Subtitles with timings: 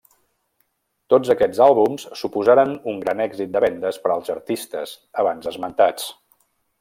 [1.13, 6.09] Tots aquests àlbums suposaren un gran èxit de vendes per als artistes abans esmentats.